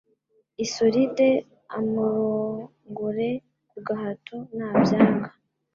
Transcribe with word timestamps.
Isolde 0.63 1.27
amurongore 1.77 3.29
kugahato 3.71 4.35
nabyanga 4.55 5.29